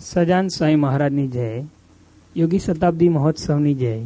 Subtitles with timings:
[0.00, 1.64] સજાન સ્વામી મહારાજની જય,
[2.36, 4.02] યોગી શતાબ્દી મહોત્સવની જય,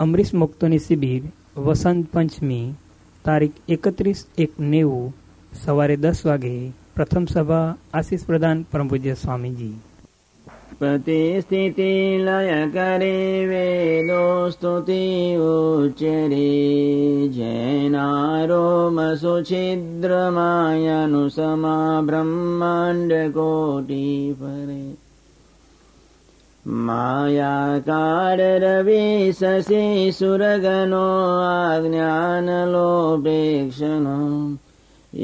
[0.00, 1.22] અમરીશ મુક્તોની શિબિર,
[1.60, 2.74] વસંત પંચમી,
[3.24, 5.14] તારીખ એકત્રીસ એક નેવું,
[5.64, 9.74] સવારે દસ વાગે, પ્રથમ સભા, આશીષ પ્રધાન, પરમ પૂજ્ય સ્વામીજી.
[11.40, 25.07] સ્થિતિ લય કરે, વેદો સ્તુતિ ઉચ્ચરે, જૈનારો મસુછિદ્ર માયાનું સમા બ્રહ્માંડ કોટી ફરે.
[29.39, 29.85] शशि
[30.17, 31.07] सुरगनो
[31.45, 32.27] आज्ञानलोपेक्षणम्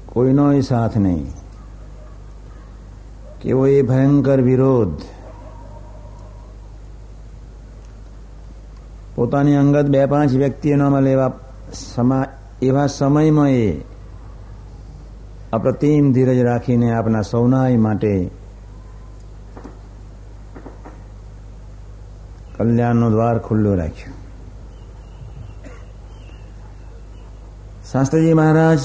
[0.07, 1.27] કોઈનો સાથ નહીં.
[3.43, 5.01] કેવો એ ભયંકર વિરોધ.
[9.15, 11.33] પોતાની અંગત બે પાંચ વ્યક્તિઓ લેવા
[11.95, 12.25] સમા
[12.63, 13.94] એવા સમયમાં એ
[15.55, 18.31] અપ્રતિમ ધીરજ રાખીને આપના સૌનાય માટે
[22.57, 24.13] કલ્યાણનો દ્વાર ખુલ્લો રાખ્યો.
[27.93, 28.79] શાસ્ત્રીજી મહારાજ,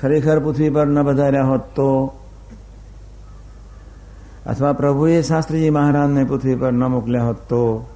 [0.00, 2.18] ખરેખર પૃથ્વી પર ન વધાર્યા હોત તો?
[4.46, 7.86] અથવા પ્રભુએ શાસ્ત્રીજી મહારાજને પૃથ્વી પર ન મોકલ્યા હોત તો?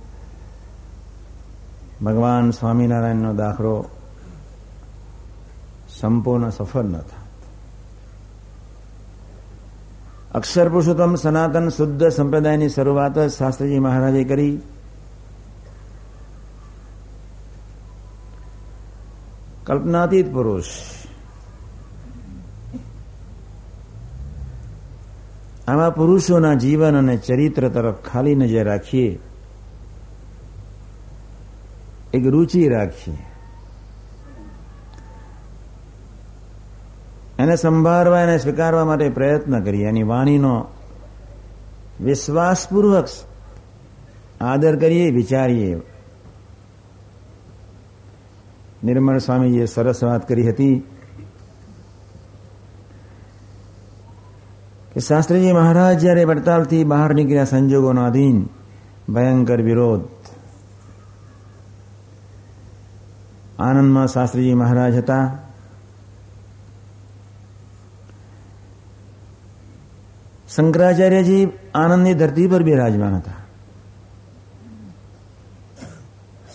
[2.05, 3.85] ભગવાન સ્વામિનારાયણનો દાખલો
[6.01, 7.27] સંપૂર્ણ સફળ ન થાય
[10.35, 14.61] અક્ષર પુરુષોત્તમ સનાતન શુદ્ધ સંપ્રદાયની શરૂઆત શાસ્ત્રીજી મહારાજે કરી.
[19.67, 20.65] કલ્પનાતીત પુરુષ.
[25.69, 29.19] આવા પુરુષોના જીવન અને ચરિત્ર તરફ ખાલી નજર રાખીએ.
[32.15, 33.36] એક રુચિ રાખીએ.
[37.47, 39.89] એને સંભાળવા, એને સ્વીકારવા માટે પ્રયત્ન કરીએ.
[39.89, 40.67] એની વાણીનો
[42.01, 43.05] વિશ્વાસપૂર્વક
[44.41, 45.81] આદર કરીએ, વિચારીએ.
[48.85, 50.79] નિર્મળ સ્વામીજીએ સરસ વાત કરી હતી
[54.93, 58.49] કે શાસ્ત્રીજી મહારાજ જ્યારે વડતાલથી બહાર નીકળ્યા સંજોગોનો અધીન
[59.09, 60.01] ભયંકર વિરોધ.
[63.59, 65.39] આનંદમાં શાસ્ત્રીજી મહારાજ હતા.
[70.57, 73.33] શંકરાચાર્યજી આનંદની ધરતી પર બિરાજમાન હતા.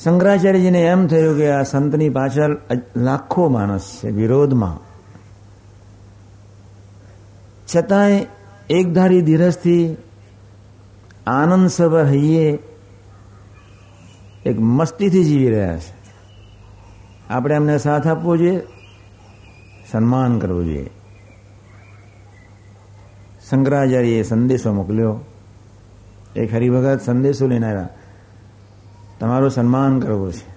[0.04, 2.58] શંકરાચાર્યજીને એમ થયું કે આ સંતની પાછળ
[2.98, 4.80] લાખો માણસ છે, વિરોધમાં.
[7.76, 8.26] છતાંય
[8.70, 9.98] એકધારી ધીરજથી
[11.28, 12.60] આનંદ સભર હૈયે
[14.46, 15.94] એક મસ્તીથી જીવી રહ્યા છે.
[17.30, 18.62] આપણે એમને સાથ આપવો જોઈએ,
[19.92, 20.90] સન્માન કરવું જોઈએ.
[23.52, 25.20] શંકરાચાર્યએ સંદેશો મોકલ્યો.
[26.36, 27.90] એક હરિભગત સંદેશો લઈને આવ્યા.
[29.20, 30.52] તમારું સન્માન કરવું છે.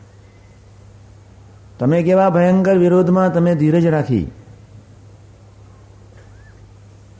[1.79, 4.31] તમે કેવા ભયંકર વિરોધમાં તમે ધીરજ રાખી.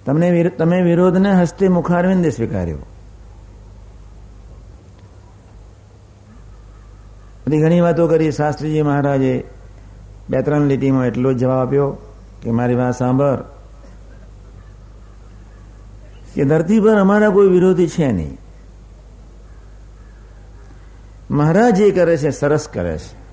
[0.05, 2.79] તમને તમે વિરોધને હસ્તે મુખારવિંદે સ્વીકાર્યો.
[7.47, 8.33] બધી ઘણી વાતો કરી.
[8.33, 9.45] શાસ્ત્રીજી મહારાજે
[10.31, 11.97] બે ત્રણ લીટીમાં એટલો જ જવાબ આપ્યો
[12.43, 13.54] કે મારી વાત સાંભળ.
[16.35, 18.39] કે ધરતી પર અમારા કોઈ વિરોધી છે નહીં.
[21.31, 23.25] મહારાજ જે કરે છે, સરસ કરે છે.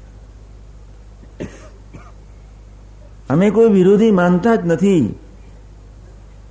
[3.29, 5.19] અમે કોઈ વિરોધી માનતા જ નથી.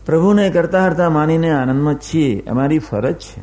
[0.07, 2.41] પ્રભુને કરતા હરતા માનીને આનંદમાં છીએ.
[2.41, 3.43] અમારી ફરજ છે.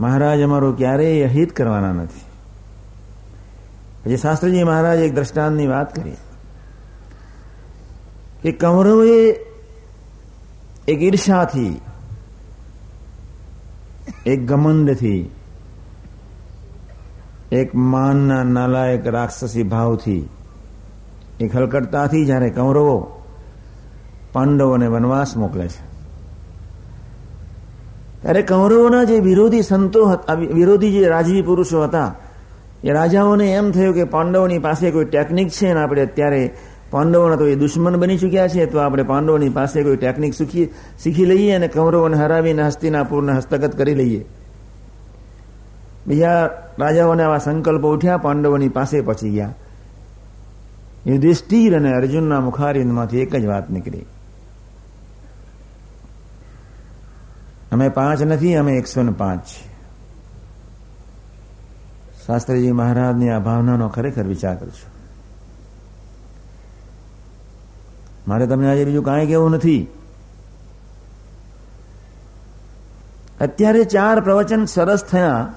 [0.00, 2.20] મહારાજ અમારું ક્યારેય અહિત કરવાના નથી.
[4.04, 6.12] પછી શાસ્ત્રીજી મહારાજ એક દ્રષ્ટાંતની વાત કરી
[8.42, 9.49] કે કૌરવે
[10.90, 11.74] એક ઈર્ષાથી
[14.26, 15.22] એક ગમંડથી
[17.52, 20.22] એક માનના નાલાયક રાક્ષસી ભાવથી
[21.40, 22.96] એક હલકટતાથી જ્યારે કૌરવો
[24.32, 25.82] પાંડવોને વનવાસ મોકલે છે
[28.22, 32.10] ત્યારે કૌરવોના જે વિરોધી સંતો હતા વિરોધી જે રાજવી પુરુષો હતા
[32.84, 36.42] એ રાજાઓને એમ થયું કે પાંડવોની પાસે કોઈ ટેકનિક છે ને આપણે અત્યારે
[36.90, 40.66] પાંડવોના તો એ દુશ્મન બની ચૂક્યા છે, તો આપણે પાંડવોની પાસે કોઈ ટેકનિક શીખી
[41.02, 44.24] શીખી લઈએ અને કૌરવોને હરાવીને હસ્તિનાપુરને હસ્તગત કરી લઈએ.
[46.06, 46.44] બીજા
[46.78, 49.54] રાજાઓને આવા સંકલ્પો ઉઠ્યા, પાંડવોની પાસે પહોંચી ગયા.
[51.06, 54.06] યુધિષ્ઠિર અને અર્જુનના મુખારિંદમાંથી એક જ વાત નીકળી.
[57.72, 59.44] અમે પાંચ નથી, અમે એકસો ને પાંચ.
[62.26, 64.89] શાસ્ત્રીજી મહારાજની આ ભાવનાનો ખરેખર વિચાર કરજો
[68.30, 69.86] મારે તમને આજે બીજું કાંઈ કહેવું નથી.
[73.40, 75.54] અત્યારે ચાર પ્રવચન સરસ થયા.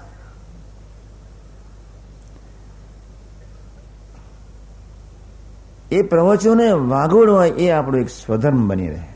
[5.91, 9.07] એ પ્રવચોને વાગોળવા એ આપણો એક સ્વધર્મ બની રહે.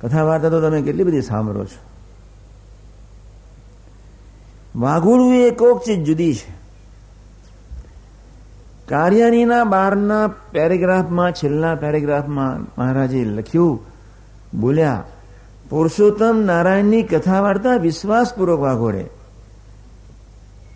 [0.00, 1.90] કથા વાર્તા તો તમે કેટલી બધી સાંભળો છો.
[4.76, 6.61] વાગોળવું એ કોક ચીજ જુદી છે.
[8.88, 13.80] કાર્યાનીના બારના પેરેગ્રાફમાં, છેલ્લા પેરેગ્રાફમાં મહારાજે લખ્યું,
[14.60, 15.04] બોલ્યા,
[15.70, 19.04] પુરુષોત્તમ નારાયણની કથા વાર્તા વિશ્વાસપૂર્વક વાઘોડે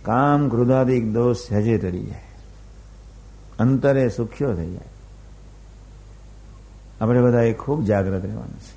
[0.03, 2.23] કામ ક્રોધાદિક દોષ સહેજે તરી જાય.
[3.58, 4.88] અંતરે સુખ્યો થઈ જાય.
[7.00, 8.76] આપણે બધાએ ખૂબ જાગ્રત રહેવાનું છે.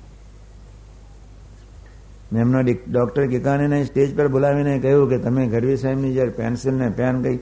[2.32, 2.60] મેં એમના
[2.90, 7.38] ડોક્ટર કિકાને સ્ટેજ પર બોલાવીને કહ્યું કે તમે ગઢવી સાહેબની જ્યારે પેન્સિલ ને પેન કઈ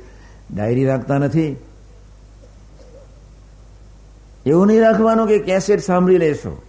[0.55, 1.57] ડાયરી રાખતા નથી
[4.49, 6.63] એવું નહીં રાખવાનું કે કેસેટ સાંભળી લેશો.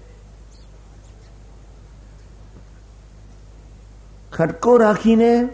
[4.34, 5.50] ખટકો રાખીને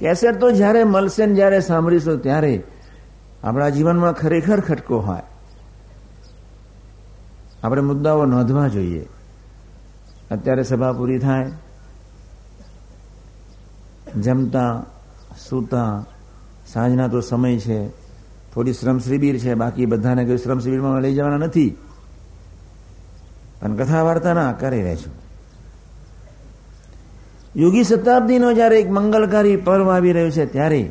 [0.00, 2.62] કેસેટ તો જ્યારે મળશે ને જ્યારે સાંભળીશું ત્યારે
[3.44, 5.22] આપણા જીવનમાં ખરેખર ખટકો હોય.
[7.62, 9.06] આપણે મુદ્દાઓ નોંધવા જોઈએ.
[10.30, 11.50] અત્યારે સભા પૂરી થાય.
[14.20, 14.86] જમતા,
[15.48, 16.04] સૂતા,
[16.72, 18.07] સાંજના તો સમય છે.
[18.52, 21.70] થોડી શ્રમ શિબિર છે, બાકી બધાને કોઈ શ્રમ શિબિરમાં લઈ જવાના નથી.
[23.60, 25.14] પણ કથા વાર્તાના કરી રહેશું
[27.56, 30.82] યોગી શતાબ્દીનો જ્યારે એક મંગલકારી પર્વ આવી રહ્યો છે, ત્યારે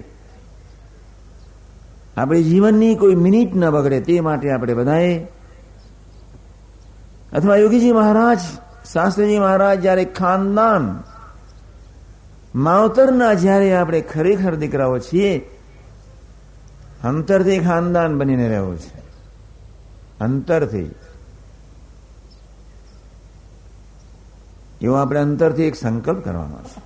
[2.18, 5.14] આપણે જીવનની કોઈ મિનિટ ન બગડે તે માટે આપણે બધાએ
[7.34, 8.42] અથવા યોગીજી મહારાજ,
[8.94, 10.84] શાસ્ત્રીજી મહારાજ જ્યારે ખાનદાન,
[12.66, 15.32] માવતરના જ્યારે આપણે ખરેખર દીકરાઓ છીએ
[17.08, 18.98] અંતરથી ખાનદાન બનીને રહેવું છે.
[20.20, 20.96] અંતરથી.
[24.82, 26.82] એવો આપણે અંતરથી એક સંકલ્પ કરવાનો છે.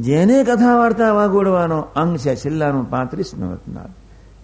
[0.00, 3.84] જેને કથા વાર્તા વાગોડવાનો અંગ છે, છેલ્લાનું પાંત્રીસ મિનિટના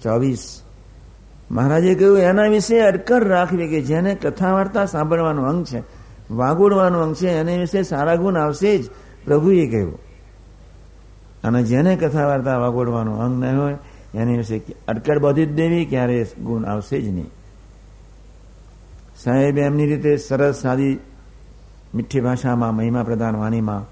[0.03, 0.63] ચોવીસ.
[1.51, 5.83] મહારાજે કહ્યું, એના વિશે અડકર રાખવી કે જેને કથા વાર્તા સાંભળવાનું અંગ છે
[6.31, 8.91] વાગોડવાનો અંગ છે, એને વિશે સારા ગુણ આવશે જ.
[9.25, 10.08] પ્રભુએ કહ્યું
[11.45, 13.79] અને જેને કથા વાર્તા વાગોડવાનું અંગ ન હોય,
[14.15, 17.31] એની વિશે અટકળ બધી જ દેવી, ક્યારે ગુણ આવશે જ નહીં.
[19.19, 20.99] સાહેબ, એમની રીતે સરસ સાદી
[21.95, 23.85] મીઠી ભાષામાં, મહિમા પ્રધાન વાણીમાં,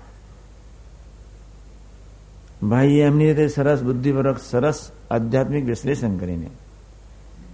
[2.69, 6.50] ભાઈએ એમની રીતે સરસ બુદ્ધિપૂર્વક, સરસ આધ્યાત્મિક વિશ્લેષણ કરીને,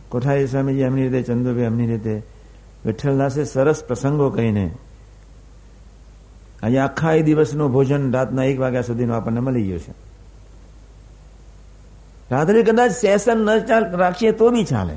[0.09, 2.23] કોઠારી સ્વામીજી એમની રીતે, ચંદુભાઈ એમની રીતે
[2.87, 4.71] વિઠ્ઠલદાસે સરસ પ્રસંગો કહીને
[6.63, 9.93] આજે આખા એ દિવસનું ભોજન રાતના એક વાગ્યા સુધીનું આપણને મળી ગયું છે.
[12.31, 13.49] રાત્રે કદાચ સેશન ન
[13.97, 14.97] રાખીએ તો બી ચાલે.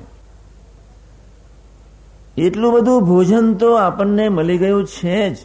[2.38, 5.38] એટલું બધું ભોજન તો આપણને મળી ગયું છે જ.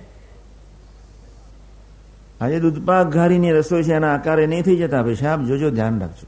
[2.41, 6.27] આજે દૂધપાક ઘારીની રસોઈ છે, એના આકારે નહીં થઈ જતા પેશાબ જોજો, ધ્યાન રાખજો.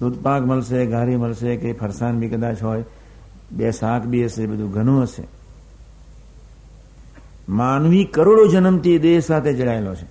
[0.00, 2.84] દૂધપાક મળશે, ઘારી મળશે કે ફરસાણ બી કદાચ હોય,
[3.52, 5.22] બે શાક બી હશે બધું ઘણું હશે.
[7.48, 10.06] માનવી કરોડો જન્મથી દેહ સાથે જડાયેલો છે.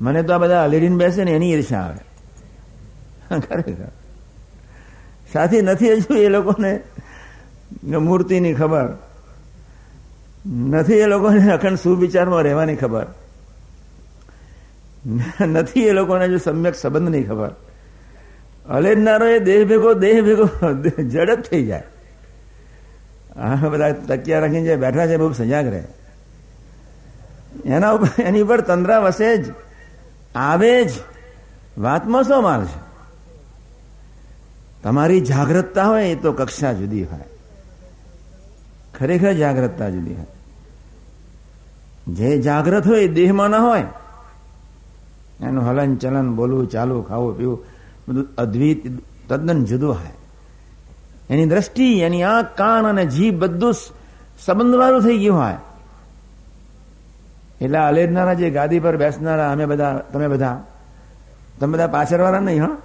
[0.00, 1.98] મને તો આ બધા અલેડીને બેસે ને એની ઈર્ષા આવે.
[3.40, 3.90] ખરેખર.
[5.32, 6.80] સાથી નથી હજુ એ લોકોને
[7.84, 8.88] મૂર્તિની ખબર.
[10.46, 13.06] નથી એ લોકોને અખંડ સુવિચારમાં રહેવાની ખબર.
[15.40, 17.50] નથી એ લોકોને હજુ સમ્યક સંબંધની ખબર.
[18.68, 21.82] અલેડનારો એ દેહ ભેગો દેહ ભેગો જડપ થઈ જાય.
[23.38, 25.84] આ બધા તકિયા રાખીને જે બેઠા છે, બહુ સજાગ રહે.
[27.64, 29.52] એના ઉપર એની ઉપર તંદ્રા વસે જ,
[30.34, 30.90] આવે જ,
[31.78, 32.80] વાતમાં શું માલ છે?
[34.82, 37.28] તમારી જાગ્રતતા હોય એ તો કક્ષા જુદી હોય.
[38.98, 40.26] ખરેખર જાગ્રતતા જુદી હોય.
[42.08, 43.84] જે જાગ્રત હોય દેહમાં ના હોય,
[45.40, 47.64] એનું હલન ચલન, બોલવું, ચાલવું, ખાવું, પીવું,
[48.08, 48.82] બધું અદ્વિત,
[49.28, 50.17] તદ્દન જુદું હોય.
[51.30, 53.74] એની દ્રષ્ટિ, એની આંખ, કાન અને જીભ બધું
[54.46, 55.54] સંબંધવાળું થઈ ગયું હોય.
[57.60, 60.64] એટલે અલેરનારા જે ગાદી પર બેસનારા અમે બધા, તમે બધા
[61.60, 62.76] તમે બધા પાછળવાળા નહીં, હા.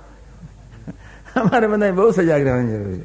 [1.42, 3.04] અમારે બધા બહુ સજાગ રહેવાની જરૂર છે.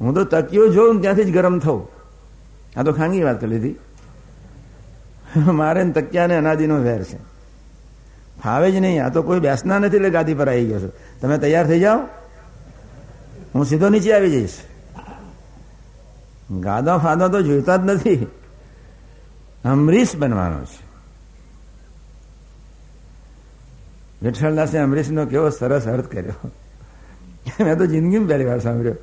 [0.00, 1.88] હું તો તકીઓ જોઉં ત્યાંથી જ ગરમ થઉં.
[2.80, 3.76] આ તો ખાનગી વાત કરી લીધી.
[5.36, 7.16] મારે ને તકિયાને અનાદિનો વેર છે.
[8.44, 9.04] ફાવે જ નહીં.
[9.04, 10.88] આ તો કોઈ બેસના નથી એટલે ગાદી પર આવી ગયો છો.
[11.20, 12.00] તમે તૈયાર થઈ જાઓ.
[13.54, 14.56] હું સીધો નીચે આવી જઈશ.
[16.50, 18.26] ગાદો ફાદો તો જોઈતા જ નથી.
[19.64, 20.90] અમરીશ બનવાનો છે.
[24.22, 26.50] વિઠ્ઠલદાસે અમરીશનો કેવો સરસ અર્થ કર્યો.
[27.64, 28.94] મેં તો જિંદગીમાં પહેલી વાર સાંભળ્યો.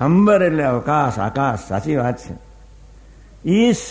[0.00, 2.34] અંબર એટલે અવકાશ, આકાશ, સાચી વાત છે.
[3.48, 3.86] ઈશ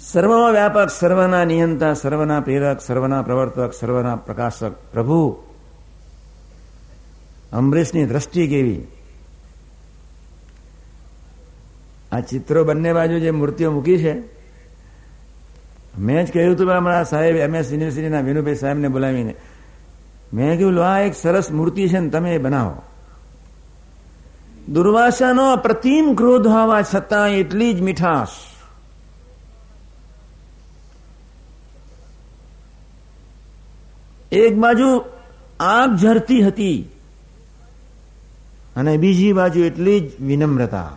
[0.00, 5.36] સર્વમાં વ્યાપક, સર્વના નિયંતા, સર્વના પ્રેરક, સર્વના પ્રવર્તક, સર્વના પ્રકાશક, પ્રભુ.
[7.52, 8.80] અમરીશની દ્રષ્ટિ કેવી?
[12.12, 14.20] આ ચિત્રો બંને બાજુ જે મૂર્તિઓ મૂકી છે,
[15.98, 19.34] મેં જ કહ્યું હતું અમારા સાહેબ એમએસ યુનિવર્સિટીના વિનુભાઈ સાહેબને બોલાવીને.
[20.34, 22.82] મેં કહ્યું આ એક સરસ મૂર્તિ છે ને તમે બનાવો.
[24.68, 28.28] દુર્વાસાનો અપ્રતિમ ક્રોધ હોવા છતાં એટલી જ મીઠાશ.
[34.32, 35.04] એક બાજુ
[35.60, 36.88] આગ ઝરતી હતી
[38.76, 40.96] અને બીજી બાજુ એટલી જ વિનમ્રતા.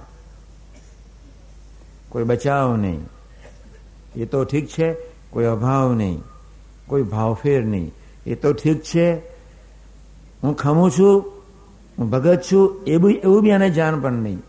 [2.09, 3.09] કોઈ બચાવ નહીં.
[4.15, 4.93] એ તો ઠીક છે,
[5.29, 6.23] કોઈ અભાવ નહીં.
[6.87, 7.91] કોઈ ભાવફેર નહીં.
[8.25, 9.15] એ તો ઠીક છે,
[10.43, 11.21] હું ખમું છું,
[11.99, 14.41] હું ભગત છું એવું એવું બી આને જાણ પણ નહીં.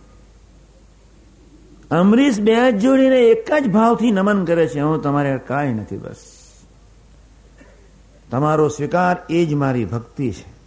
[1.90, 6.16] અમરીશ બે હાથ જોડીને એક જ ભાવથી નમન કરે છે, હું તમારે કાંઈ નથી બસ.
[8.30, 10.59] તમારો સ્વીકાર એ જ મારી ભક્તિ છે.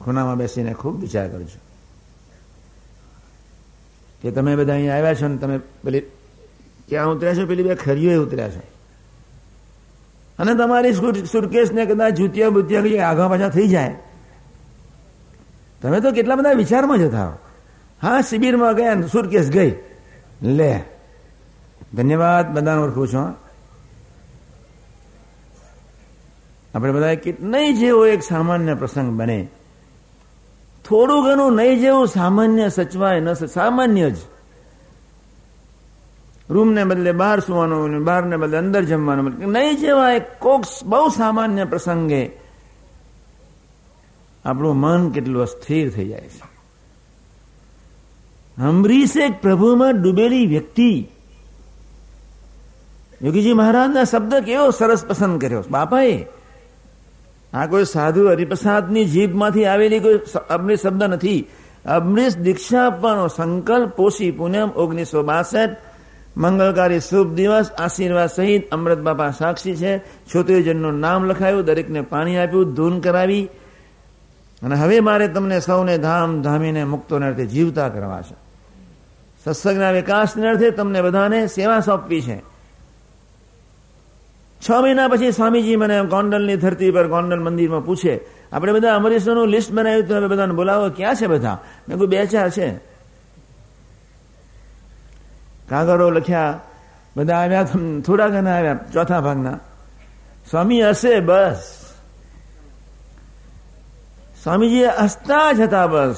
[0.00, 1.60] ખૂણામાં બેસીને ખૂબ વિચાર કરજો.
[4.22, 6.00] કે તમે બધા અહીંયા આવ્યા છો ને તમે પેલી
[6.88, 8.62] ક્યાં ઉતર્યા છો, પેલી બે ખરીઓ ઉતર્યા છો.
[10.38, 10.92] અને તમારી
[11.24, 13.94] સુરકેશને કદાચ જૂતિયા બુતિયા કઈ આગા પાછા થઈ જાય.
[15.82, 17.38] તમે તો કેટલા બધા વિચારમાં જતા હો.
[18.02, 19.70] હા, શિબિરમાં ગયા સુરકેશ ગઈ.
[20.42, 20.80] લે,
[21.94, 23.28] ધન્યવાદ, બધાને ઓળખું છું
[26.74, 29.48] આપણે બધા કેટલાય જેવો એક સામાન્ય પ્રસંગ બને.
[30.90, 34.16] થોડું ઘણું નહીં જેવું સામાન્ય સચવાય ન સામાન્ય જ.
[36.50, 42.30] રૂમને બદલે બહાર સુવાનું બહારને બદલે અંદર જમવાનું નહીં જેવા એક કોક બહુ સામાન્ય પ્રસંગે
[44.44, 46.50] આપણું મન કેટલું અસ્થિર થઈ જાય છે.
[48.62, 51.08] અમરીશ એક પ્રભુમાં ડૂબેલી વ્યક્તિ.
[53.22, 55.64] યોગીજી મહારાજના શબ્દ કેવો સરસ પસંદ કર્યો.
[55.70, 56.26] બાપાએ
[57.54, 61.46] આ કોઈ સાધુ હરિપ્રસાદની જીભમાંથી આવેલી કોઈ અમરીશ શબ્દ નથી.
[61.86, 65.76] અમરીશ દીક્ષા આપવાનો સંકલ્પ પોષી પૂનમ ઓગણીસો બાસઠ.
[66.36, 69.98] મંગળકારી શુભ દિવસ, આશીર્વાદ સહિત અમૃત બાપા સાક્ષી છે.
[69.98, 73.50] છોતેર નામ લખાયું, દરેકને પાણી આપ્યું, ધૂન કરાવી.
[74.62, 78.34] અને હવે મારે તમને સૌને ધામ ધામીને મુક્તોને અર્થે જીવતા કરવા છે.
[79.44, 82.42] સત્સંગના વિકાસને અર્થે તમને બધાને સેવા સોંપવી છે.
[84.68, 88.20] છ મહિના પછી સ્વામીજી મને ગોંડલની ધરતી પર ગોંડલ મંદિરમાં પૂછે,
[88.52, 91.58] આપણે બધા અમરીશોનું લિસ્ટ બનાવ્યું તો હવે બધાને બોલાવો, ક્યાં છે બધા?
[91.88, 92.70] મેં કોઈ બે ચાર છે.
[95.68, 96.60] કાગળો લખ્યા,
[97.16, 97.64] બધા આવ્યા
[98.06, 99.58] થોડા ઘણા આવ્યા, ચોથા ભાગના.
[100.50, 101.76] સ્વામી હશે, બસ.
[104.42, 106.16] સ્વામીજી હસતા જ હતા, બસ.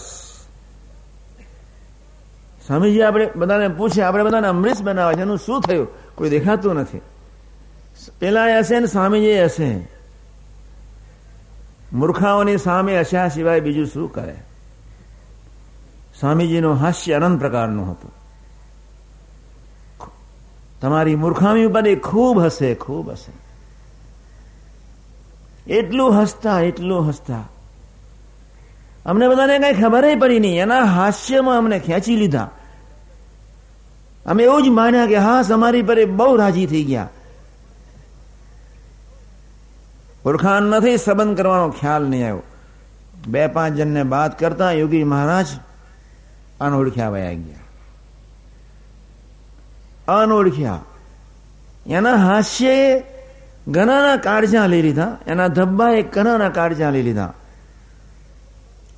[2.66, 5.88] સ્વામીજી આપણે બધાને પૂછે આપણે બધાને અમરીશ બનાવે છે, એનું શું થયું?
[6.14, 7.00] કોઈ દેખાતું નથી.
[8.18, 9.88] પેલા હશે ને સ્વામીજી હશે.
[11.92, 14.34] મૂર્ખાઓની સામે હસ્યા સિવાય બીજું શું કરે?
[16.20, 18.12] સ્વામીજીનું હાસ્ય અનંત પ્રકારનું હતું.
[20.80, 23.32] તમારી મૂર્ખામી ઉપર એ ખૂબ હશે ખૂબ હશે.
[25.74, 27.48] એટલું હસતા એટલું હસતા.
[29.06, 30.62] અમને બધાને કઈ ખબર પડી નહીં.
[30.62, 32.50] એના હાસ્યમાં અમને ખેંચી લીધા.
[34.26, 37.08] અમે એવું જ માન્યા કે હા અમારી પર બહુ રાજી થઈ ગયા.
[40.26, 42.42] ઓળખાણ નથી સંબંધ કરવાનો ખ્યાલ નહીં આવ્યો.
[43.26, 45.46] બે પાંચ જણને વાત કરતા યોગી મહારાજ
[46.60, 47.58] અનોળખ્યા વયા ગયા.
[50.18, 50.80] અનોળખ્યા.
[51.86, 53.02] એના હાસ્યએ
[53.68, 55.18] ઘણાના કાળજા લઈ લીધા.
[55.26, 57.32] એના ધબ્બાએ ઘણાના કાળજા લઈ લીધા.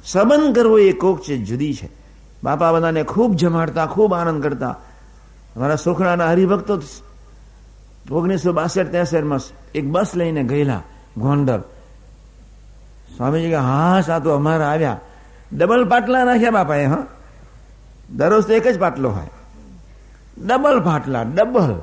[0.04, 1.88] સંબંધ કરવો એ કોક છે, જુદી છે.
[2.44, 4.76] બાપા બધાને ખૂબ જમાડતા, ખૂબ આનંદ કરતા.
[5.56, 6.80] અમારા સુખડાના હરિભક્તો
[8.10, 9.38] ઓગણીસો બાસઠ ત્રેસઠમાં
[9.74, 10.82] એક બસ લઈને ગયેલા.
[11.18, 11.62] ગોંડલ.
[13.16, 15.00] સ્વામીજી કે, હા સા અમારા આવ્યા.
[15.56, 17.06] ડબલ પાટલા નાખ્યા બાપાએ, હા.
[18.16, 19.26] દરરોજ એક જ પાટલો હોય.
[20.46, 21.82] ડબલ પાટલા, ડબલ.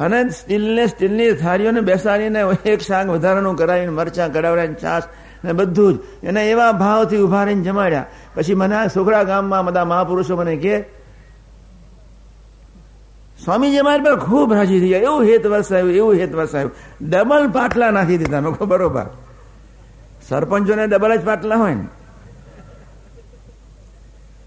[0.00, 5.02] અને સ્ટીલને સ્ટીલની થાળીઓને બેસાડીને એક શાક વધારાનું કરાવીને મરચાં કડાવડાવીને છાશ
[5.44, 6.00] ને બધું જ.
[6.22, 8.06] એને એવા ભાવથી ઊભા રહીને જમાડ્યા.
[8.34, 10.99] પછી મને આ છોકરા ગામમાં બધા મહાપુરુષો મને કે
[13.44, 16.72] સ્વામીજી મારી પર ખૂબ રાજી થઈ ગયા એવું હેત વરસાયું એવું હેત વરસાયું
[17.08, 19.06] ડબલ પાટલા નાખી દીધા, મેં બરોબર.
[20.28, 21.86] સરપંચોને ડબલ જ પાટલા હોય ને.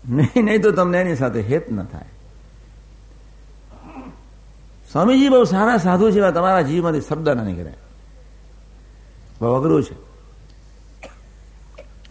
[0.10, 2.06] નહીં નહીં તો તમને એની સાથે હેત ન થાય.
[4.92, 7.74] સ્વામીજી બહુ સારા સાધુ છે તમારા જીવમાંથી શબ્દ ના નીકળે.
[9.42, 9.96] બહુ અઘરું છે.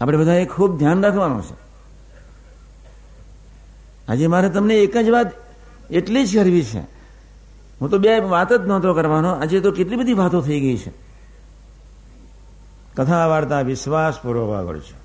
[0.00, 1.54] આપણે બધાએ ખૂબ ધ્યાન રાખવાનું છે.
[4.08, 5.51] આજે મારે તમને એક જ વાત
[5.90, 6.80] એટલી જ કરવી છે.
[7.80, 10.92] હું તો બે વાત જ નહોતો કરવાનો, આજે તો કેટલી બધી વાતો થઈ ગઈ છે.
[12.96, 15.02] કથા વાર્તા વિશ્વાસપૂર્વક આગળ છે.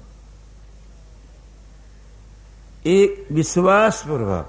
[2.89, 4.45] એ વિશ્વાસપૂર્વક.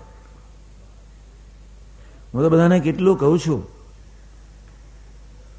[2.34, 3.68] હું તો બધાને કેટલું કહું છું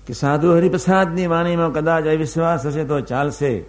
[0.08, 3.66] કે સાધુ હરિપ્રસાદની વાણીમાં કદાચ અવિશ્વાસ હશે તો ચાલશે.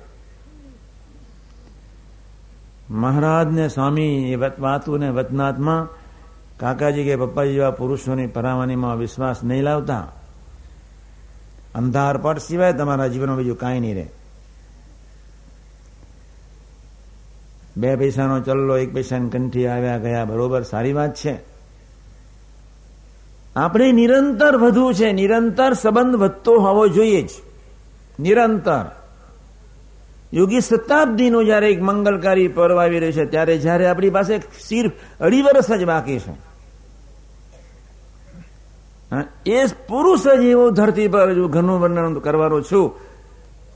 [2.90, 6.00] મહારાજ ને સ્વામી એ વાતુ ને વતનાથમાં
[6.61, 10.12] કાકાજી કે પપ્પાજી જેવા પુરુષોની પરાવાનીમાં વિશ્વાસ નહીં લાવતા.
[11.75, 14.11] અંધારપટ સિવાય તમારા જીવનમાં બીજું કાંઈ નહીં રહે.
[17.76, 21.38] બે પૈસાનો ચલ્લો એક પૈસાની કંઠી આવ્યા ગયા, બરોબર, સારી વાત છે.
[23.57, 27.31] આપણે નિરંતર વધુ છે, નિરંતર સંબંધ વધતો હોવો જોઈએ જ.
[28.21, 28.85] નિરંતર.
[30.33, 35.43] યોગી શતાબ્દીનું જ્યારે એક મંગલકારી પર્વ આવી રહ્યું છે, ત્યારે જ્યારે આપણી પાસે સિર્ફ અઢી
[35.43, 36.50] વર્ષ જ બાકી છે.
[39.47, 42.87] એ પુરુષ જ એવો ધરતી પર ઘરનું વર્ણન કરવાનો છું.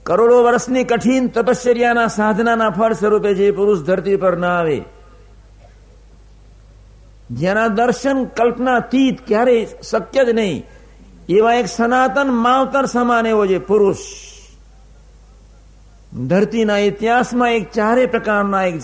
[0.06, 4.78] કરોડો વર્ષની કઠિન તપશ્ચર્યાના સાધનાના ફળ સ્વરૂપે જે પુરુષ ધરતી પર ના આવે,
[7.30, 10.64] જેના દર્શન કલ્પના તીત ક્યારેય શક્ય જ નહીં,
[11.28, 14.02] એવા એક સનાતન માવતર સમાન એવો જે પુરુષ.
[16.26, 18.76] ધરતીના ઇતિહાસમાં એક ચારે પ્રકારના એક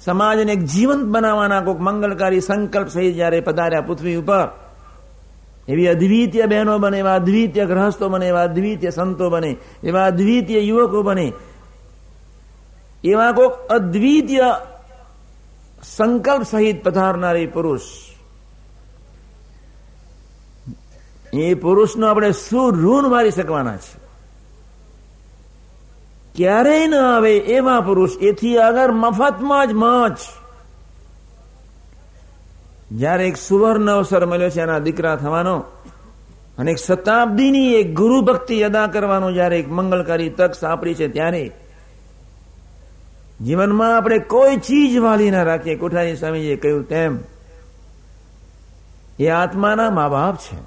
[0.00, 4.46] સમાજને એક જીવંત બનાવવાના કોઈક મંગલકારી સંકલ્પ સહિત જયારે પધાર્યા પૃથ્વી ઉપર
[5.70, 11.02] એવી અદ્વિતીય બહેનો બને, એવા અદ્વિતીય ગ્રહસ્થો બને, એવા અદ્વિતીય સંતો બને, એવા અદ્વિતીય યુવકો
[11.02, 11.32] બને.
[13.04, 14.40] એવા કોઈક અદ્વિતીય
[15.82, 17.80] સંકલ્પ સહિત પધારનારી પુરુષ.
[21.32, 24.00] એ પુરુષનો આપણે શું ઋણ મારી શકવાના છે.
[26.34, 28.10] ક્યારેય ન આવે એવા પુરુષ.
[28.22, 30.39] એથી આગળ મફતમાં જ મોજ.
[32.90, 35.56] જ્યારે એક સુવર્ણ અવસર મળ્યો છે એના દીકરા થવાનો,
[36.58, 41.52] અને એક શતાબ્દીની એક ગુરુ ભક્તિ અદા કરવાનો જ્યારે એક મંગળકારી તક સાંપડી છે ત્યારે,
[43.40, 45.76] જીવનમાં આપણે કોઈ ચીજ વાલી ના રાખીએ.
[45.76, 47.18] કોઠારી સ્વામીજીએ કહ્યું તેમ,
[49.20, 50.58] એ આત્માના મા બાપ છે.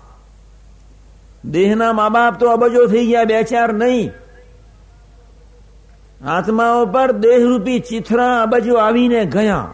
[1.46, 4.12] દેહના મા બાપ તો અબજો થઈ ગયા, બે ચાર નહીં.
[6.26, 9.74] આત્માઓ પર દેહરૂપી ચિથરા અબજો આવીને ગયા.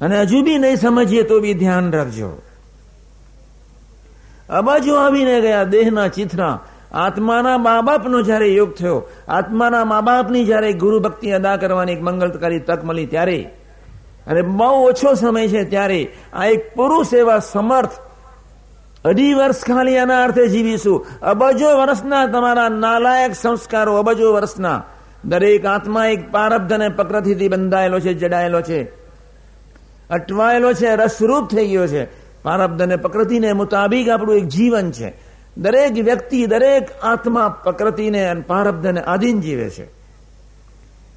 [0.00, 2.42] અને હજુ બી નહીં સમજીએ તો બી ધ્યાન રાખજો.
[4.50, 6.60] અબાજુ આવીને ગયા, દેહના ચિથરા.
[6.92, 12.02] આત્માના મા બાપનો જ્યારે યોગ થયો, આત્માના મા બાપની જ્યારે ગુરુ ભક્તિ અદા કરવાની એક
[12.02, 13.42] મંગલકારી તક મળી ત્યારે,
[14.26, 17.90] અને બહુ ઓછો સમય છે ત્યારે આ એક પુરુષ એવા સમર્થ,
[19.04, 21.06] અઢી વર્ષ ખાલી આના અર્થે જીવીશું.
[21.22, 24.84] અબજો વર્ષના તમારા નાલાયક સંસ્કારો, અબજો વર્ષના.
[25.24, 28.97] દરેક આત્મા એક પારબ્ધ અને પ્રકૃતિથી બંધાયેલો છે, જડાયેલો છે.
[30.10, 32.04] અટવાયેલો છે, રસરૂપ થઈ ગયો છે.
[32.42, 35.14] પારબ્ધ અને પ્રકૃતિને મુતાબિક આપણું એક જીવન છે.
[35.56, 39.84] દરેક વ્યક્તિ, દરેક આત્મા પ્રકૃતિને અને પ્રારબ્ધને આધીન જીવે છે.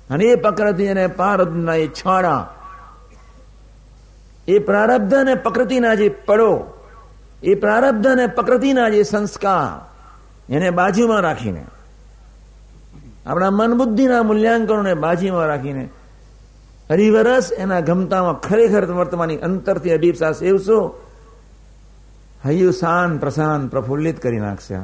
[0.09, 2.53] અને એ પ્રકૃતિ અને પારબ્ધના એ છાડા,
[4.47, 6.65] એ પ્રારબ્ધ અને પ્રકૃતિના જે પડો,
[7.43, 9.91] એ પ્રારબ્ધ અને પ્રકૃતિના જે સંસ્કાર,
[10.53, 11.63] એને બાજુમાં રાખીને,
[13.25, 15.89] આપણા મન બુદ્ધિના મૂલ્યાંકનોને બાજુમાં રાખીને
[16.91, 20.79] હરિવરસ, એના ગમતામાં ખરેખર વર્તમાની અંતરથી અભિપ્સા સેવશો
[22.45, 24.75] હૈયું શાન પ્રશાન પ્રફુલ્લિત કરી નાખશે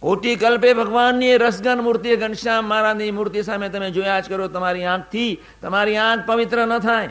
[0.00, 5.40] કોટી કલ્પે ભગવાનની રસગન મૂર્તિ ઘનશ્યામ મહારાજની મૂર્તિ સામે તમે જોયા જ કરો, તમારી આંખથી
[5.62, 7.08] તમારી આંખ પવિત્ર ન થાય.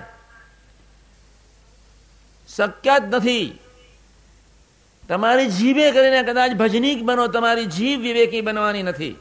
[2.55, 3.59] શક્ય જ નથી.
[5.09, 9.17] તમારી જીભે કરીને કદાચ ભજનીક બનો, તમારી જીભ વિવેકી બનવાની નથી.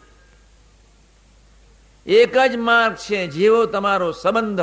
[2.07, 4.61] એક જ માર્ગ છે, જેવો તમારો સંબંધ.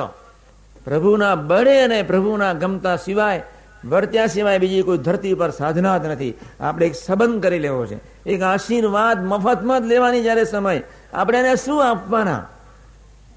[0.85, 3.43] પ્રભુના બળે અને પ્રભુના ગમતા સિવાય,
[3.89, 6.33] વર્ત્યા સિવાય બીજી કોઈ ધરતી પર સાધના જ નથી.
[6.59, 8.29] આપણે એક સંબંધ કરી લેવો છે.
[8.29, 10.81] એક આશીર્વાદ મફતમાં જ લેવાની જ્યારે સમય,
[11.13, 12.49] આપણે એને શું આપવાના?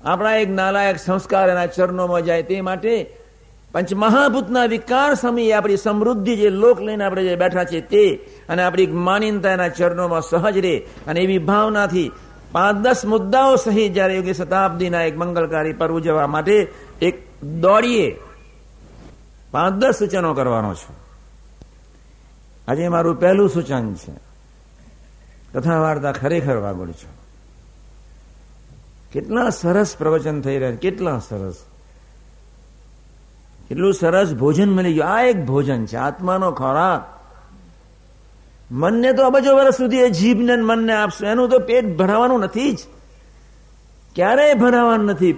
[0.05, 3.11] આપણા એક નાલાયક સંસ્કાર એના ચરણોમાં જાય તે માટે
[3.73, 8.15] પંચમહાભૂતના વિકાર સમયે આપણી સમૃદ્ધિ જે લોક લઈને આપણે જે બેઠા છે તે,
[8.49, 12.11] અને આપણી માનીનતા એના ચરણોમાં સહજ રહે, અને એવી ભાવનાથી
[12.55, 18.21] પાંચ દસ મુદ્દાઓ સહિત જ્યારે યોગી શતાબ્દીના એક મંગલકારી પર ઉજવવા માટે એક દોડીએ.
[19.51, 20.97] પાંચ દસ સૂચનો કરવાનો છું.
[22.69, 24.13] આજે મારું પહેલું સૂચન છે.
[25.55, 27.09] કથા વાર્તા ખરેખર વાગોળ છો.
[29.13, 31.57] કેટલા સરસ પ્રવચન થઈ રહ્યા કેટલા સરસ.
[33.69, 35.09] કેટલું સરસ ભોજન મળી ગયું.
[35.09, 37.14] આ એક ભોજન છે, આત્માનો ખોરાક.
[38.75, 41.29] મનને તો અબજો વર્ષ સુધી એ જીભને મનને આપશું.
[41.29, 42.79] એનું તો પેટ ભરાવાનું નથી જ.
[44.15, 45.37] ક્યારેય ભરાવાનું નથી.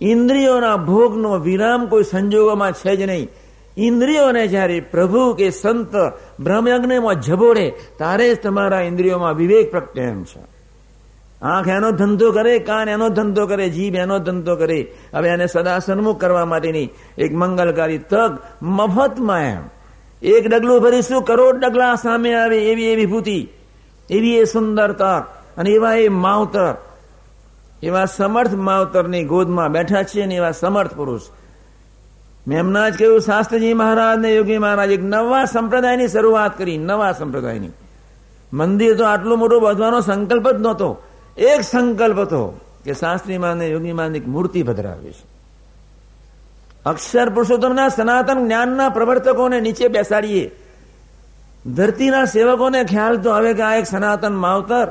[0.00, 3.28] ઇન્દ્રિયોના ભોગનો વિરામ કોઈ સંજોગોમાં છે જ નહીં.
[3.76, 5.92] ઇન્દ્રિયોને જ્યારે પ્રભુ કે સંત
[6.40, 10.60] બ્રહ્મયજ્ઞમાં જબોડે તારે જ તમારા ઇન્દ્રિયોમાં વિવેક પ્રગટે છે.
[11.42, 14.92] આંખ એનો ધંધો કરે, કાન એનો ધંધો કરે, જીભ એનો ધંધો કરે.
[15.14, 16.88] હવે એને સદા સન્મુખ કરવા માટેની
[17.18, 19.79] એક મંગલકારી તક મફતમાં એમ.
[20.22, 23.48] એક ડગલું ભરીશું, કરોડ ડગલા સામે આવે એવી એ વિભૂતિ
[24.10, 25.18] એવી એ સુંદરતા
[25.56, 26.74] અને એવા એ માવતર,
[27.82, 31.20] એવા સમર્થ માવતરની ગોદમાં બેઠા છે અને એવા સમર્થ પુરુષ.
[32.48, 37.12] મેં એમના જ કહ્યું, શાસ્ત્રીજી મહારાજ ને યોગી મહારાજ, એક નવા સંપ્રદાયની શરૂઆત કરી, નવા
[37.12, 37.70] સંપ્રદાયની.
[38.52, 41.02] મંદિર તો આટલું મોટું બધવાનો સંકલ્પ જ નહોતો.
[41.36, 45.29] એક સંકલ્પ હતો કે શાસ્ત્રી માને યોગી એક મૂર્તિ પધરાવી છે
[46.86, 50.50] અક્ષર પુરુષોત્તમના સનાતન જ્ઞાનના પ્રવર્તકોને નીચે બેસાડીએ.
[51.66, 54.88] ધરતીના સેવકોને ખ્યાલ તો હવે કે આ એક સનાતન માવતર,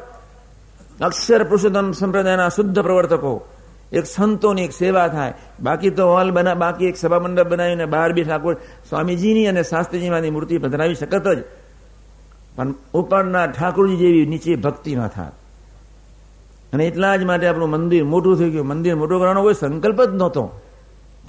[1.02, 3.48] અક્ષર પુરુષોત્તમ સંપ્રદાયના શુદ્ધ પ્રવર્તકો,
[3.94, 5.34] એક સંતોની એક સેવા થાય.
[5.60, 8.54] બાકી તો હોલ બના, બાકી એક સભા મંડપ બનાવીને બહાર બી ઠાકોર
[8.90, 11.44] સ્વામીજીની અને શાસ્ત્રીજીમાંની મૂર્તિ પધરાવી શકત જ.
[12.56, 15.32] પણ ઉપરના ઠાકોરજી જેવી નીચે ભક્તિ ન થાય.
[16.74, 20.10] અને એટલા જ માટે આપણું મંદિર મોટું થઈ ગયું મંદિર મોટું કરવાનો કોઈ સંકલ્પ જ
[20.14, 20.62] નહોતો.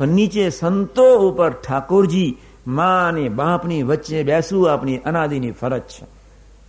[0.01, 2.37] પણ નીચે સંતો ઉપર ઠાકોરજી
[2.67, 6.05] મા અને બાપની વચ્ચે બેસવું આપણી અનાદિની ફરજ છે.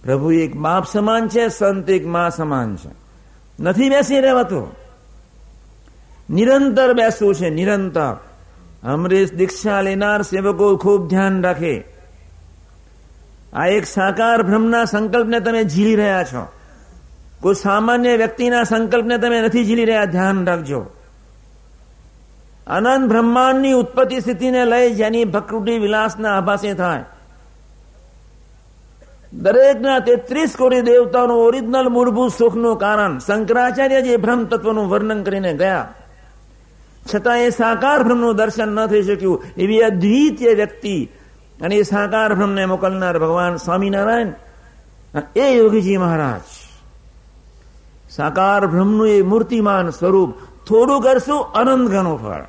[0.03, 2.89] પ્રભુ એક બાપ સમાન છે, સંત એક મા સમાન છે.
[3.59, 4.75] નથી બેસી રહેવાતું.
[6.29, 8.23] નિરંતર બેસવું છે, નિરંતર.
[8.83, 11.83] અમરેશ દીક્ષા લેનાર સેવકો ખૂબ ધ્યાન રાખે.
[13.53, 16.47] આ એક સાકાર ભ્રમના સંકલ્પને તમે ઝીલી રહ્યા છો.
[17.41, 20.85] કોઈ સામાન્ય વ્યક્તિના સંકલ્પને તમે નથી ઝીલી રહ્યા, ધ્યાન રાખજો.
[22.67, 27.03] અનંત બ્રહ્માંડની ઉત્પત્તિ સ્થિતિને લઈ જેની ભકૃતિ વિલાસના આભાસે થાય.
[29.33, 35.93] દરેકના તેત્રીસ કોટી દેવતાનું ઓરિજિનલ મૂળભૂત સુખનું કારણ શંકરાચાર્ય જે ભ્રમ તત્વનું વર્ણન કરીને ગયા.
[37.15, 39.43] છતાં એ સાકાર ભ્રમનું દર્શન ન થઈ શક્યું.
[39.57, 41.09] એવી અદ્વિતીય વ્યક્તિ
[41.61, 44.27] અને એ સાકાર ભ્રમને મોકલનાર ભગવાન સ્વામિનારાયણ.
[45.35, 46.41] એ યોગીજી મહારાજ.
[48.11, 50.33] સાકાર ભ્રમનું એ મૂર્તિમાન સ્વરૂપ
[50.67, 52.43] થોડું કરશું, અનંત ઘણું ફળ.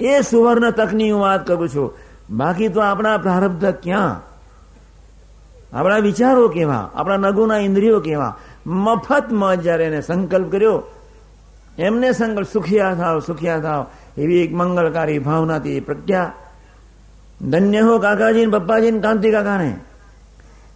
[0.00, 1.92] એ સુવર્ણ તકની હું વાત કરું છું.
[2.30, 4.22] બાકી તો આપણા પ્રારબ્ધ ક્યાં?
[5.72, 6.90] આપણા વિચારો કેવા?
[6.94, 8.36] આપણા નગુના ઇન્દ્રિયો કેવા?
[8.66, 10.82] મફતમાં જ્યારે એને સંકલ્પ કર્યો,
[11.78, 13.86] એમને સંકલ્પ, સુખિયા થાવ સુખિયા થાવ,
[14.18, 16.32] એવી એક મંગલકારી ભાવનાથી પ્રજ્ઞા
[17.50, 19.76] ધન્ય હો કાકાજી પપ્પાજી ને કાંતિ કાકાને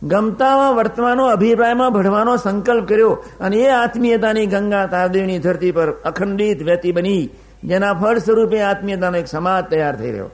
[0.02, 6.92] ગમતામાં વર્તવાનો અભિપ્રાયમાં ભળવાનો સંકલ્પ કર્યો અને એ આત્મીયતાની ગંગા તારદેવની ધરતી પર અખંડિત વ્યતી
[6.92, 7.28] બની,
[7.64, 10.30] જેના ફળ સ્વરૂપે આત્મીયતાનો એક સમાજ તૈયાર થઈ રહ્યો.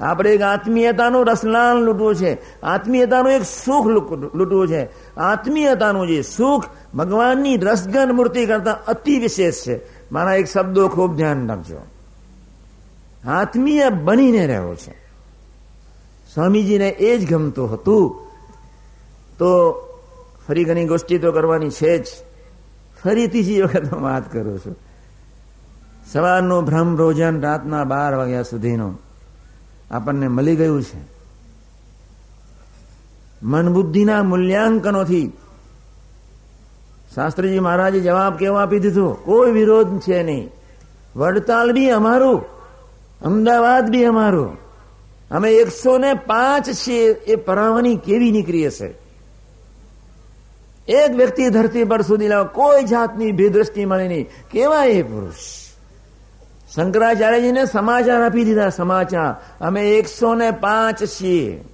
[0.00, 2.60] આપણે એક આત્મીયતાનું રસલાન લૂંટવું છે.
[2.62, 4.88] આત્મીયતાનું એક સુખ લૂંટવું છે.
[5.16, 6.64] આત્મીયતાનું જે સુખ
[6.96, 9.80] ભગવાનની રસગન મૂર્તિ કરતા અતિ વિશેષ છે.
[10.12, 11.76] મારા એક શબ્દો ખૂબ ધ્યાન રાખજો.
[13.30, 14.92] આત્મીય બનીને રહ્યો છે.
[16.34, 18.27] સ્વામીજીને એ જ ગમતું હતું
[19.38, 19.72] તો
[20.48, 22.06] ફરી ઘણી ગોષ્ઠી તો કરવાની છે જ.
[23.04, 24.76] ફરી ત્રીજી વખત હું વાત કરું છું.
[26.12, 29.00] સવારનું ભ્રમ ભોજન, રાતના બાર વાગ્યા સુધીનું
[29.90, 31.18] આપણને મળી ગયું છે.
[33.42, 35.32] મન બુદ્ધિના મૂલ્યાંકનોથી
[37.14, 39.12] શાસ્ત્રીજી મહારાજે જવાબ કેવો આપી દીધો?
[39.12, 40.50] કોઈ વિરોધ છે નહીં.
[41.16, 42.42] વડતાલ બી અમારું,
[43.22, 44.56] અમદાવાદ બી અમારું.
[45.30, 49.07] અમે એકસો ને પાંચ છીએ, એ પરાવાની કેવી નીકળી હશે?
[50.88, 54.28] એક વ્યક્તિ ધરતી પર સુધી લાવ, કોઈ જાતની ભેદ્રષ્ટિ મળે નહીં.
[54.50, 55.68] કેવા એ પુરુષ?
[56.74, 59.64] શંકરાચાર્યજીને સમાચાર આપી દીધા, સમાચાર.
[59.64, 61.64] અમે એકસો ને પાંચ છીએ.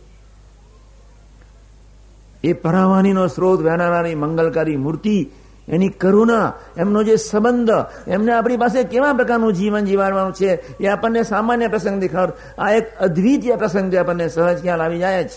[2.44, 5.30] એ પરાવાનીનો સ્ત્રોત વહેનારાની મંગલકારી મૂર્તિ,
[5.68, 7.70] એની કરુણા, એમનો જે સંબંધ,
[8.08, 12.32] એમને આપણી પાસે કેવા પ્રકારનું જીવન જીવાડવાનું છે, એ આપણને સામાન્ય પ્રસંગ દેખાડ.
[12.58, 15.30] આ એક અદ્વિતીય પ્રસંગ જે આપણને સહજ ખ્યાલ આવી જાય જ.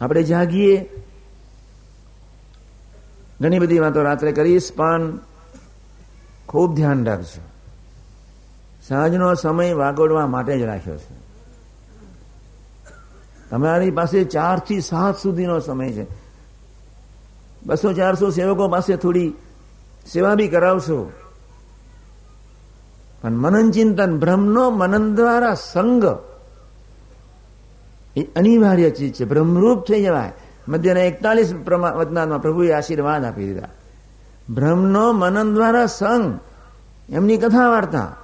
[0.00, 0.90] આપણે જાગીએ
[3.42, 5.18] ઘણી બધી વાતો રાત્રે કરીશ, પણ
[6.48, 7.40] ખૂબ ધ્યાન રાખજો.
[8.88, 11.22] સાંજનો સમય વાગોડવા માટે જ રાખ્યો છે.
[13.50, 16.06] તમારી પાસે ચારથી સાત સુધીનો સમય છે.
[17.66, 19.32] બસો ચારસો સેવકો પાસે થોડી
[20.12, 21.12] સેવા બી કરાવશો.
[23.22, 26.04] પણ મનન ચિંતન, બ્રહ્મનો મનન દ્વારા સંગ
[28.16, 29.24] એ અનિવાર્ય ચીજ છે.
[29.24, 30.32] બ્રહ્મરૂપ થઈ જવાય.
[30.68, 31.54] મધ્યના એકતાલીસ
[31.98, 33.68] વતનામાં પ્રભુએ આશીર્વાદ આપી દીધા.
[34.50, 36.38] બ્રહ્મનો મનન દ્વારા સંગ,
[37.08, 38.16] એમની કથા વાર્તા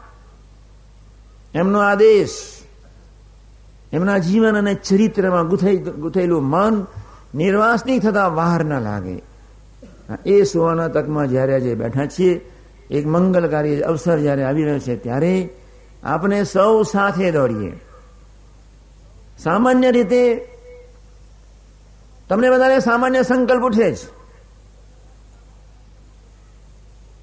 [1.55, 2.37] એમનો આદેશ,
[3.93, 5.49] એમના જીવન અને ચરિત્રમાં
[6.01, 6.87] ગુથેલું મન
[7.35, 9.17] નિર્વાસની થતા બહાર ના લાગે.
[10.27, 12.41] એ સુવાના તકમાં જ્યારે આજે બેઠા છીએ,
[12.91, 15.35] એક મંગલકારી અવસર જ્યારે આવી રહ્યો છે, ત્યારે
[16.03, 17.73] આપણે સૌ સાથે દોડીએ.
[19.39, 20.23] સામાન્ય રીતે
[22.29, 23.99] તમને બધાને સામાન્ય સંકલ્પ ઉઠે જ.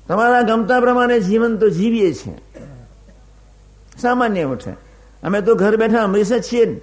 [0.08, 2.42] તમારા ગમતા પ્રમાણે જીવન તો જીવીએ છીએ.
[3.98, 4.72] સામાન્ય ઉઠે.
[5.24, 6.44] અમે તો ઘર બેઠા અમરીશ જ.
[6.44, 6.82] છીએ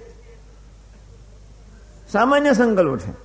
[2.11, 3.23] સામાન્ય સંકલ્પ ઉઠે.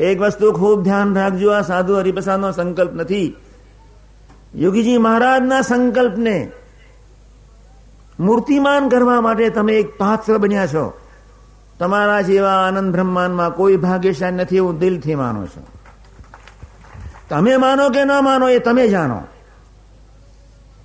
[0.00, 3.36] એક વસ્તુ ખૂબ ધ્યાન રાખજો, આ સાધુ હરિપ્રસાદનો સંકલ્પ નથી.
[4.54, 6.50] યોગીજી મહારાજના સંકલ્પને
[8.20, 11.01] મૂર્તિમાન કરવા માટે તમે એક પાત્ર બન્યા છો.
[11.82, 15.66] તમારા જેવા આનંદ બ્રહ્માંડમાં કોઈ ભાગ્યશાળી નથી એવું દિલથી માનું છું.
[17.28, 19.22] તમે માનો કે ન માનો એ તમે જાણો.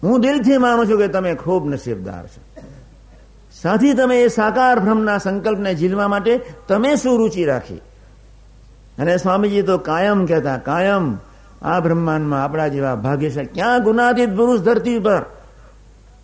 [0.03, 2.61] હું દિલથી માનું છું કે તમે ખૂબ નસીબદાર છો.
[3.61, 7.77] સાથી, તમે એ સાકાર ભ્રમના સંકલ્પને ઝીલવા માટે તમે શું રુચિ રાખી.
[8.99, 11.17] અને સ્વામીજી તો કાયમ કહેતા, કાયમ
[11.61, 15.25] આ બ્રહ્માંડમાં આપણા જેવા ભાગ્યશાળી, ક્યાં ગુનાતીત પુરુષ ધરતી પર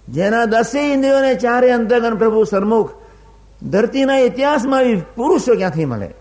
[0.09, 3.02] જેના દસે ઇન્દ્રિયોને ચારે અંતર્ગત પ્રભુ સન્મુખ
[3.69, 4.83] ધરતીના ઇતિહાસમાં
[5.15, 6.13] પુરુષો ક્યાંથી મળે?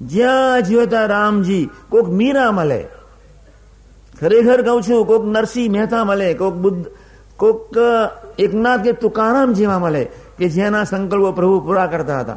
[0.00, 2.84] જ્યાં જીવતા રામજી કોક મીરા મળે.
[4.20, 6.86] ખરેખર કહું છું, કોક નરસિંહ મહેતા મળે, કોક બુદ્ધ,
[7.36, 7.76] કોક
[8.38, 10.04] એકનાથ કે તુકારામ જેવા મળે
[10.38, 12.36] કે જેના સંકલ્પો પ્રભુ પૂરા કરતા હતા.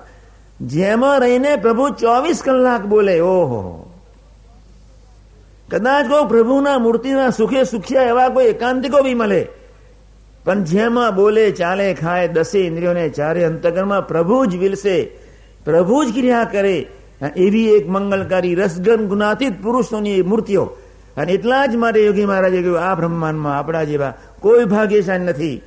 [0.61, 3.91] જેમાં રહીને પ્રભુ ચોવીસ કલાક બોલે, ઓહો.
[5.71, 9.47] કદાચ કોઈ પ્રભુના મૂર્તિના સુખે સુખ્યા એવા કોઈ એકાંતિકો બી મળે.
[10.45, 15.03] પણ જેમાં બોલે, ચાલે, ખાય, દસે ઇન્દ્રિયોને ચારે અંતકરમાં પ્રભુ જ વિલસે,
[15.65, 16.87] પ્રભુ જ ક્રિયા કરે.
[17.35, 20.63] એવી એક મંગલકારી રસગન ગુનાતીત પુરુષોની મૂર્તિઓ.
[21.17, 25.61] અને એટલા જ માટે યોગી મહારાજે કહ્યું, આ બ્રહ્માંડમાં આપણા જેવા કોઈ ભાગ્યશાળી નથી.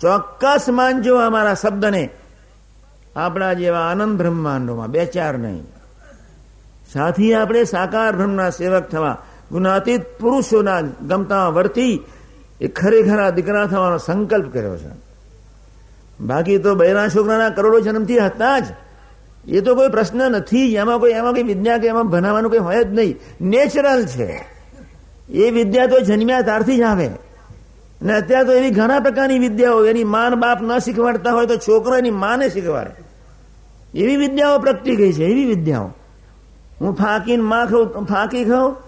[0.00, 2.10] ચોક્કસ માનજો અમારા શબ્દને.
[3.16, 5.62] આપણા જેવા આનંદ બ્રહ્માંડોમાં બે ચાર નહીં.
[6.92, 12.02] સાથી આપણે સાકાર બ્રહ્મના સેવક થવા ગુનાતીત પુરુષોના ગમતા વર્તી
[12.60, 15.04] એ ખરેખર આ દીકરા થવાનો સંકલ્પ કર્યો છે.
[16.20, 18.64] બાકી તો બૈરા છોકરાના કરોડો જન્મથી હતા જ.
[19.48, 20.74] એ તો કોઈ પ્રશ્ન નથી.
[20.74, 23.20] એમાં કોઈ એમાં કોઈ વિદ્યા કે એમાં ભણાવવાનું કોઈ હોય જ નહીં.
[23.40, 24.44] નેચરલ છે.
[25.30, 27.06] એ વિદ્યા તો જન્મ્યા ત્યારથી જ આવે.
[27.06, 31.96] અને અત્યારે તો એવી ઘણા પ્રકારની વિદ્યાઓ, એની માન બાપ ન શીખવાડતા હોય તો છોકરો
[31.96, 33.04] એની માને શીખવાડે.
[33.98, 35.24] એવી વિદ્યાઓ પ્રગટી ગઈ છે.
[35.24, 35.90] એવી વિદ્યાઓ.
[36.80, 38.83] હું ફાંકીને માં ખાઉં ફાંકી ખાઉં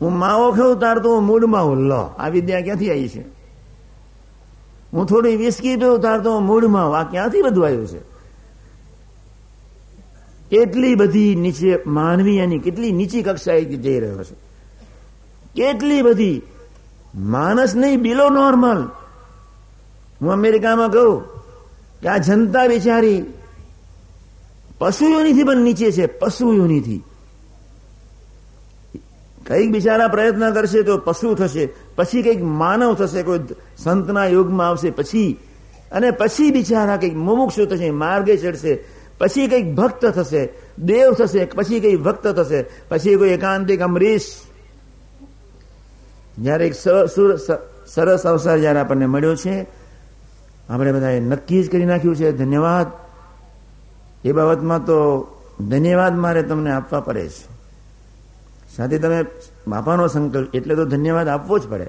[0.00, 1.76] હું માવો ખાઉં, તાર તો મૂડમાં હું.
[1.76, 3.22] લો, આ વિદ્યા ક્યાંથી આવી છે?
[4.92, 8.00] હું થોડી વિસ્કી પીઉં, તાર તો મૂડમાં આ ક્યાંથી બધું આવ્યું છે?
[10.50, 14.48] કેટલી બધી નીચે માનવી એની કેટલી નીચી કક્ષાએ જઈ રહ્યો છે.
[15.54, 16.42] કેટલી બધી
[17.14, 18.88] માણસ નહીં બિલો નોર્મલ
[20.20, 21.22] હું અમેરિકામાં કહું
[22.00, 23.24] કે આ જનતા બિચારી
[25.02, 27.02] યોનીથી પણ નીચે છે પશુ યોનિથી
[29.48, 33.40] કંઈક બિચારા પ્રયત્ન કરશે તો પશુ થશે, પછી કંઈક માનવ થશે, કોઈ
[33.78, 35.40] સંતના યોગમાં આવશે, પછી.
[35.92, 38.84] અને પછી બિચારા કંઈક મુમુક્ષુ થશે, માર્ગે ચડશે,
[39.18, 44.26] પછી કંઈક ભક્ત થશે, દેવ થશે, પછી કંઈક ભક્ત થશે, પછી કોઈ એકાંતિક અમરીશ.
[46.38, 46.74] જ્યારે એક
[47.86, 49.66] સરસ અવસર જ્યારે આપણને મળ્યો છે,
[50.68, 52.86] આપણે બધાએ નક્કી જ કરી નાખ્યું છે, ધન્યવાદ.
[54.24, 55.26] એ બાબતમાં તો
[55.68, 57.57] ધન્યવાદ મારે તમને આપવા પડે છે.
[58.78, 59.24] સાથે તમે
[59.68, 61.88] બાપાનો સંકલ્પ, એટલે તો ધન્યવાદ આપવો જ પડે.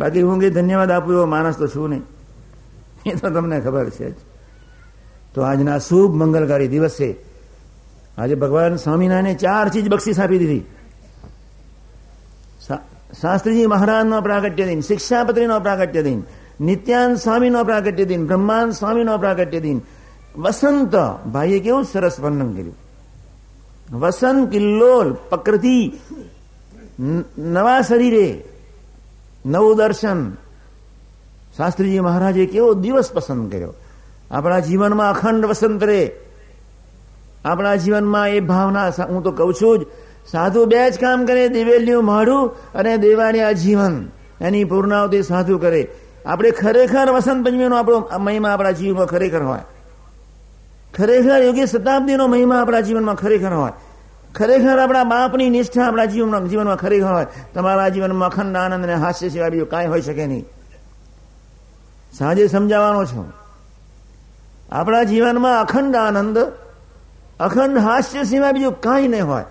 [0.00, 2.02] બાકી હું કે ધન્યવાદ આપું એવો માણસ તો શું નહીં.
[3.06, 4.14] એ તો તમને ખબર છે જ.
[5.34, 7.08] તો આજના શુભ મંગલકારી દિવસે
[8.18, 10.62] આજે ભગવાન સ્વામિનારાયણે ચાર ચીજ બક્ષિસ આપી દીધી.
[13.20, 16.22] શાસ્ત્રીજી મહારાજનો પ્રાગટ્ય દિન, શિક્ષાપત્રીનો પ્રાગટ્ય દિન,
[16.60, 19.78] નિત્યાન સ્વામીનો પ્રાગટ્ય દિન, બ્રહ્માંડ સ્વામીનો પ્રાગટ્ય દિન.
[20.36, 20.94] વસંત
[21.32, 22.76] ભાઈએ કેવું સરસ વર્ણન કર્યું.
[23.92, 25.92] વસંત કિલ્લોલ પ્રકૃતિ
[27.38, 28.44] નવા શરીરે.
[29.46, 30.30] નવું દર્શન.
[31.56, 33.74] શાસ્ત્રીજી મહારાજે કેવો દિવસ પસંદ કર્યો.
[34.30, 36.10] આપણા જીવનમાં અખંડ વસંત રહે
[37.44, 39.86] આપણા જીવનમાં એ ભાવના હું તો કહું છું જ,
[40.32, 44.08] સાધુ બે જ કામ કરે દિવેલિયું માળું અને દેવાની જીવન
[44.40, 45.88] એની પૂર્ણાવતી સાધુ કરે.
[46.26, 49.60] આપણે ખરેખર વસંત પંચમીનો આપણો મહિમા આપણા જીવનમાં ખરેખર હોય.
[50.96, 53.72] ખરેખર યોગી શતાબ્દીનો મહિમા આપણા જીવનમાં ખરેખર હોય.
[54.34, 57.26] ખરેખર આપણા બાપની નિષ્ઠા આપણા જીવનમાં જીવનમાં ખરેખર હોય.
[57.54, 60.44] તમારા જીવનમાં અખંડ આનંદ અને હાસ્ય સિવાય બીજું કાંઈ હોઈ શકે નહીં.
[62.18, 63.32] સાંજે સમજાવવાનો છું.
[64.72, 66.38] આપણા જીવનમાં અખંડ આનંદ,
[67.40, 69.44] અખંડ હાસ્ય સિવાય બીજું કાંઈ નહીં હોય.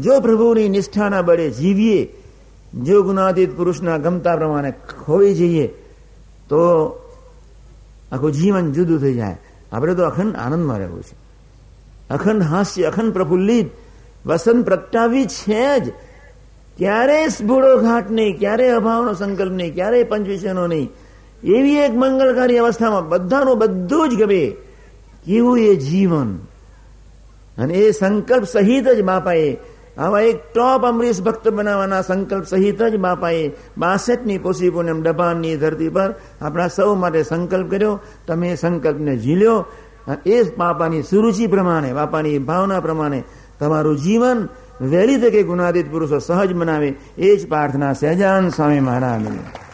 [0.00, 2.14] જો પ્રભુની નિષ્ઠાના બળે જીવીએ,
[2.82, 5.66] જો ગુણાતીત પુરુષના ગમતા પ્રમાણે ખોવી જઈએ,
[6.48, 6.90] તો
[8.12, 9.36] આખું જીવન જુદું થઈ જાય.
[9.72, 11.14] આપણે તો અખંડ આનંદમાં રહેવું છે
[12.10, 13.68] અખંડ હાસ્ય અખંડ પ્રફુલ્લિત
[14.24, 15.86] વસંત પ્રગટાવી છે જ
[16.78, 20.88] ક્યારેય સ્ફૂળો ઘાટ નહીં ક્યારેય અભાવનો સંકલ્પ નહીં ક્યારેય પંચવિષયનો નહીં
[21.50, 24.42] એવી એક મંગળકારી અવસ્થામાં બધાનું બધું જ ગમે
[25.24, 26.30] કેવું એ જીવન
[27.56, 29.48] અને એ સંકલ્પ સહિત જ બાપાએ
[29.98, 35.88] આવા એક ટોપ અમરીશ ભક્ત બનાવવાના સંકલ્પ સહિત જ બાપાએ બાસઠની પોસી પૂનમ ડબાણની ધરતી
[35.88, 38.00] પર આપણા સૌ માટે સંકલ્પ કર્યો.
[38.26, 39.66] તમે સંકલ્પને ઝીલ્યો.
[40.26, 43.24] એ જ બાપાની સુરુચિ પ્રમાણે, બાપાની ભાવના પ્રમાણે
[43.60, 44.48] તમારું જીવન
[44.80, 49.65] વહેલી તકે ગુનાદિત પુરુષો સહજ બનાવે એ જ પ્રાર્થના સહેજાન સ્વામી મહારાજની.